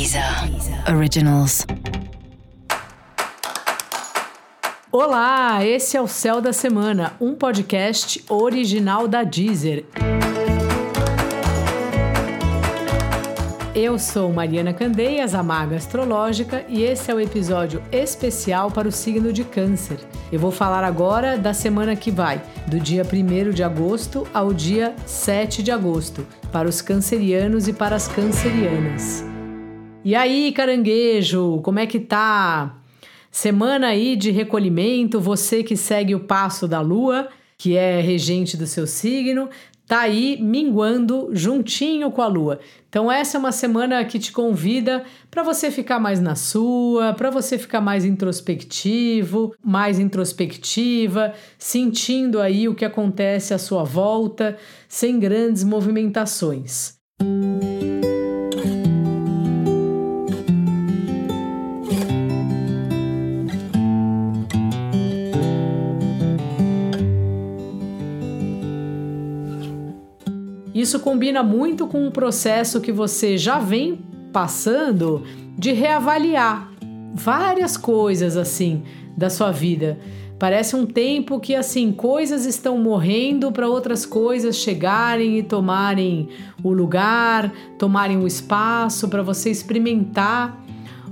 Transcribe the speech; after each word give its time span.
Deezer 0.00 0.24
Originals. 0.96 1.66
Olá, 4.90 5.62
esse 5.62 5.94
é 5.94 6.00
o 6.00 6.06
Céu 6.06 6.40
da 6.40 6.54
Semana, 6.54 7.12
um 7.20 7.34
podcast 7.34 8.24
original 8.26 9.06
da 9.06 9.22
Deezer. 9.24 9.84
Eu 13.74 13.98
sou 13.98 14.32
Mariana 14.32 14.72
Candeias, 14.72 15.34
a 15.34 15.42
Maga 15.42 15.76
Astrológica, 15.76 16.64
e 16.66 16.82
esse 16.82 17.10
é 17.10 17.14
o 17.14 17.20
episódio 17.20 17.82
especial 17.92 18.70
para 18.70 18.88
o 18.88 18.92
signo 18.92 19.34
de 19.34 19.44
Câncer. 19.44 19.98
Eu 20.32 20.40
vou 20.40 20.50
falar 20.50 20.82
agora 20.82 21.36
da 21.36 21.52
semana 21.52 21.94
que 21.94 22.10
vai, 22.10 22.40
do 22.66 22.80
dia 22.80 23.02
1 23.04 23.50
de 23.50 23.62
agosto 23.62 24.26
ao 24.32 24.54
dia 24.54 24.94
7 25.04 25.62
de 25.62 25.70
agosto, 25.70 26.26
para 26.50 26.66
os 26.66 26.80
cancerianos 26.80 27.68
e 27.68 27.72
para 27.74 27.96
as 27.96 28.08
cancerianas. 28.08 29.28
E 30.02 30.14
aí, 30.14 30.50
caranguejo, 30.52 31.60
como 31.62 31.78
é 31.78 31.86
que 31.86 32.00
tá? 32.00 32.74
Semana 33.30 33.88
aí 33.88 34.16
de 34.16 34.30
recolhimento, 34.30 35.20
você 35.20 35.62
que 35.62 35.76
segue 35.76 36.14
o 36.14 36.20
passo 36.20 36.66
da 36.66 36.80
lua, 36.80 37.28
que 37.58 37.76
é 37.76 38.00
regente 38.00 38.56
do 38.56 38.66
seu 38.66 38.86
signo, 38.86 39.50
tá 39.86 40.00
aí 40.00 40.38
minguando 40.40 41.28
juntinho 41.32 42.10
com 42.10 42.22
a 42.22 42.26
lua. 42.26 42.60
Então 42.88 43.12
essa 43.12 43.36
é 43.36 43.38
uma 43.38 43.52
semana 43.52 44.02
que 44.04 44.18
te 44.18 44.32
convida 44.32 45.04
para 45.30 45.42
você 45.42 45.70
ficar 45.70 46.00
mais 46.00 46.18
na 46.18 46.34
sua, 46.34 47.12
para 47.12 47.28
você 47.28 47.58
ficar 47.58 47.82
mais 47.82 48.04
introspectivo, 48.06 49.54
mais 49.62 49.98
introspectiva, 49.98 51.34
sentindo 51.58 52.40
aí 52.40 52.68
o 52.68 52.74
que 52.74 52.86
acontece 52.86 53.52
à 53.52 53.58
sua 53.58 53.84
volta, 53.84 54.56
sem 54.88 55.20
grandes 55.20 55.62
movimentações. 55.62 56.99
Isso 70.74 71.00
combina 71.00 71.42
muito 71.42 71.86
com 71.86 72.06
um 72.06 72.10
processo 72.10 72.80
que 72.80 72.92
você 72.92 73.36
já 73.36 73.58
vem 73.58 74.00
passando 74.32 75.24
de 75.58 75.72
reavaliar 75.72 76.70
várias 77.12 77.76
coisas 77.76 78.36
assim 78.36 78.82
da 79.16 79.28
sua 79.28 79.50
vida. 79.50 79.98
Parece 80.38 80.74
um 80.74 80.86
tempo 80.86 81.38
que 81.38 81.54
assim 81.54 81.92
coisas 81.92 82.46
estão 82.46 82.78
morrendo 82.78 83.52
para 83.52 83.68
outras 83.68 84.06
coisas 84.06 84.56
chegarem 84.56 85.38
e 85.38 85.42
tomarem 85.42 86.28
o 86.62 86.72
lugar, 86.72 87.52
tomarem 87.76 88.16
o 88.16 88.26
espaço 88.26 89.08
para 89.08 89.22
você 89.22 89.50
experimentar 89.50 90.64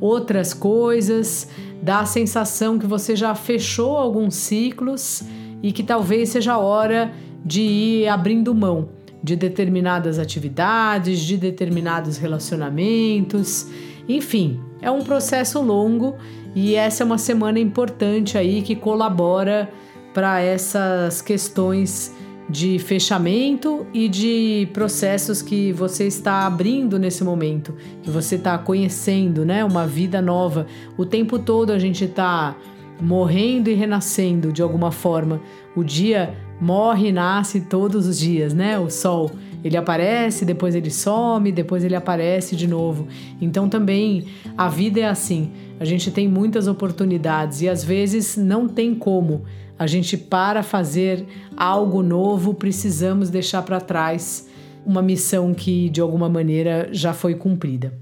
outras 0.00 0.52
coisas, 0.52 1.48
dá 1.80 2.00
a 2.00 2.06
sensação 2.06 2.78
que 2.78 2.86
você 2.86 3.16
já 3.16 3.34
fechou 3.34 3.96
alguns 3.96 4.34
ciclos 4.34 5.22
e 5.62 5.72
que 5.72 5.82
talvez 5.82 6.30
seja 6.30 6.54
a 6.54 6.58
hora 6.58 7.12
de 7.42 7.62
ir 7.62 8.08
abrindo 8.08 8.54
mão 8.54 8.88
de 9.24 9.34
determinadas 9.36 10.18
atividades, 10.18 11.18
de 11.20 11.38
determinados 11.38 12.18
relacionamentos. 12.18 13.66
Enfim, 14.06 14.60
é 14.82 14.90
um 14.90 15.02
processo 15.02 15.62
longo 15.62 16.14
e 16.54 16.74
essa 16.74 17.02
é 17.02 17.06
uma 17.06 17.16
semana 17.16 17.58
importante 17.58 18.36
aí 18.36 18.60
que 18.60 18.76
colabora 18.76 19.70
para 20.12 20.42
essas 20.42 21.22
questões 21.22 22.14
de 22.50 22.78
fechamento 22.78 23.86
e 23.94 24.10
de 24.10 24.68
processos 24.74 25.40
que 25.40 25.72
você 25.72 26.06
está 26.06 26.44
abrindo 26.44 26.98
nesse 26.98 27.24
momento, 27.24 27.74
que 28.02 28.10
você 28.10 28.34
está 28.34 28.58
conhecendo, 28.58 29.42
né, 29.46 29.64
uma 29.64 29.86
vida 29.86 30.20
nova. 30.20 30.66
O 30.98 31.06
tempo 31.06 31.38
todo 31.38 31.72
a 31.72 31.78
gente 31.78 32.04
está 32.04 32.54
morrendo 33.00 33.68
e 33.68 33.74
renascendo 33.74 34.52
de 34.52 34.62
alguma 34.62 34.90
forma. 34.90 35.40
O 35.74 35.82
dia 35.82 36.34
morre 36.60 37.08
e 37.08 37.12
nasce 37.12 37.62
todos 37.62 38.06
os 38.06 38.18
dias, 38.18 38.54
né? 38.54 38.78
O 38.78 38.88
sol, 38.88 39.30
ele 39.62 39.76
aparece, 39.76 40.44
depois 40.44 40.74
ele 40.74 40.90
some, 40.90 41.50
depois 41.50 41.82
ele 41.84 41.96
aparece 41.96 42.54
de 42.54 42.66
novo. 42.66 43.08
Então 43.40 43.68
também 43.68 44.26
a 44.56 44.68
vida 44.68 45.00
é 45.00 45.08
assim. 45.08 45.50
A 45.80 45.84
gente 45.84 46.10
tem 46.10 46.28
muitas 46.28 46.68
oportunidades 46.68 47.62
e 47.62 47.68
às 47.68 47.82
vezes 47.82 48.36
não 48.36 48.68
tem 48.68 48.94
como. 48.94 49.42
A 49.78 49.86
gente 49.86 50.16
para 50.16 50.62
fazer 50.62 51.26
algo 51.56 52.02
novo, 52.02 52.54
precisamos 52.54 53.28
deixar 53.28 53.62
para 53.62 53.80
trás 53.80 54.48
uma 54.86 55.02
missão 55.02 55.52
que 55.52 55.88
de 55.88 56.00
alguma 56.00 56.28
maneira 56.28 56.88
já 56.92 57.12
foi 57.12 57.34
cumprida. 57.34 57.92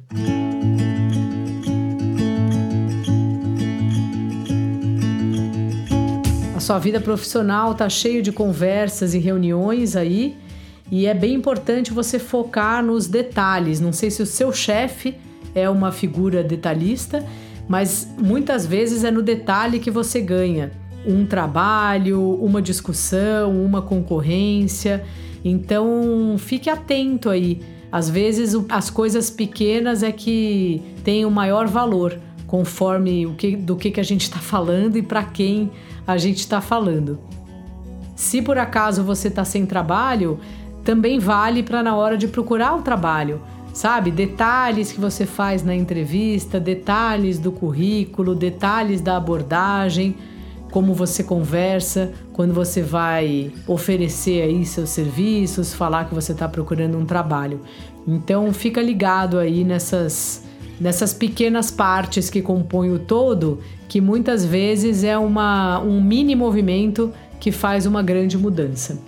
Sua 6.62 6.78
vida 6.78 7.00
profissional 7.00 7.74
tá 7.74 7.88
cheio 7.88 8.22
de 8.22 8.30
conversas 8.32 9.14
e 9.14 9.18
reuniões 9.18 9.96
aí, 9.96 10.36
e 10.90 11.06
é 11.06 11.12
bem 11.12 11.34
importante 11.34 11.92
você 11.92 12.18
focar 12.18 12.84
nos 12.84 13.06
detalhes. 13.06 13.80
Não 13.80 13.92
sei 13.92 14.10
se 14.10 14.22
o 14.22 14.26
seu 14.26 14.52
chefe 14.52 15.16
é 15.54 15.68
uma 15.68 15.90
figura 15.90 16.42
detalhista, 16.42 17.26
mas 17.68 18.08
muitas 18.16 18.64
vezes 18.64 19.02
é 19.02 19.10
no 19.10 19.22
detalhe 19.22 19.78
que 19.78 19.90
você 19.90 20.20
ganha 20.20 20.70
um 21.04 21.26
trabalho, 21.26 22.38
uma 22.40 22.62
discussão, 22.62 23.64
uma 23.64 23.82
concorrência. 23.82 25.04
Então, 25.44 26.36
fique 26.38 26.70
atento 26.70 27.28
aí. 27.28 27.60
Às 27.90 28.08
vezes 28.08 28.54
as 28.68 28.88
coisas 28.88 29.30
pequenas 29.30 30.02
é 30.02 30.12
que 30.12 30.80
têm 31.02 31.24
o 31.24 31.30
maior 31.30 31.66
valor, 31.66 32.18
conforme 32.46 33.26
o 33.26 33.34
que, 33.34 33.56
do 33.56 33.76
que, 33.76 33.90
que 33.90 34.00
a 34.00 34.04
gente 34.04 34.22
está 34.22 34.38
falando 34.38 34.96
e 34.96 35.02
para 35.02 35.24
quem 35.24 35.70
a 36.06 36.16
gente 36.16 36.38
está 36.38 36.60
falando. 36.60 37.18
Se 38.14 38.40
por 38.42 38.58
acaso 38.58 39.02
você 39.02 39.28
está 39.28 39.44
sem 39.44 39.66
trabalho, 39.66 40.38
também 40.84 41.18
vale 41.18 41.62
para 41.62 41.82
na 41.82 41.94
hora 41.94 42.16
de 42.16 42.28
procurar 42.28 42.76
o 42.76 42.82
trabalho, 42.82 43.40
sabe? 43.72 44.10
Detalhes 44.10 44.92
que 44.92 45.00
você 45.00 45.24
faz 45.24 45.62
na 45.62 45.74
entrevista, 45.74 46.60
detalhes 46.60 47.38
do 47.38 47.52
currículo, 47.52 48.34
detalhes 48.34 49.00
da 49.00 49.16
abordagem, 49.16 50.16
como 50.70 50.94
você 50.94 51.22
conversa 51.22 52.12
quando 52.32 52.54
você 52.54 52.82
vai 52.82 53.52
oferecer 53.66 54.42
aí 54.42 54.64
seus 54.64 54.88
serviços, 54.88 55.74
falar 55.74 56.06
que 56.06 56.14
você 56.14 56.32
está 56.32 56.48
procurando 56.48 56.96
um 56.96 57.04
trabalho. 57.04 57.60
Então 58.06 58.52
fica 58.52 58.80
ligado 58.80 59.38
aí 59.38 59.64
nessas 59.64 60.42
nessas 60.80 61.14
pequenas 61.14 61.70
partes 61.70 62.28
que 62.28 62.42
compõem 62.42 62.90
o 62.90 62.98
todo, 62.98 63.60
que 63.88 64.00
muitas 64.00 64.44
vezes 64.44 65.04
é 65.04 65.16
uma, 65.16 65.80
um 65.80 66.02
mini 66.02 66.34
movimento 66.34 67.12
que 67.38 67.52
faz 67.52 67.86
uma 67.86 68.02
grande 68.02 68.38
mudança. 68.38 68.98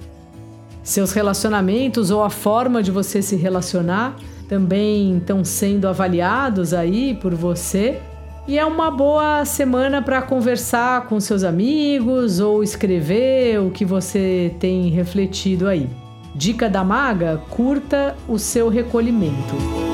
Seus 0.82 1.12
relacionamentos 1.12 2.10
ou 2.10 2.22
a 2.22 2.28
forma 2.28 2.82
de 2.82 2.90
você 2.90 3.22
se 3.22 3.36
relacionar 3.36 4.16
também 4.48 5.16
estão 5.16 5.44
sendo 5.44 5.88
avaliados 5.88 6.74
aí 6.74 7.14
por 7.14 7.34
você. 7.34 8.00
E 8.46 8.58
é 8.58 8.64
uma 8.66 8.90
boa 8.90 9.44
semana 9.46 10.02
para 10.02 10.20
conversar 10.20 11.06
com 11.06 11.18
seus 11.18 11.42
amigos 11.42 12.40
ou 12.40 12.62
escrever 12.62 13.58
o 13.60 13.70
que 13.70 13.84
você 13.84 14.54
tem 14.60 14.90
refletido 14.90 15.66
aí. 15.66 15.88
Dica 16.34 16.68
da 16.68 16.84
maga: 16.84 17.40
curta 17.48 18.14
o 18.28 18.38
seu 18.38 18.68
recolhimento. 18.68 19.93